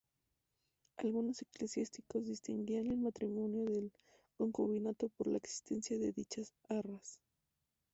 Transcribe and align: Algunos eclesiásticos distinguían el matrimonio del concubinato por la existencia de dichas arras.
Algunos 0.97 1.43
eclesiásticos 1.43 2.25
distinguían 2.25 2.87
el 2.87 2.97
matrimonio 2.97 3.65
del 3.65 3.91
concubinato 4.35 5.09
por 5.09 5.27
la 5.27 5.37
existencia 5.37 5.99
de 5.99 6.11
dichas 6.11 6.55
arras. 6.67 7.19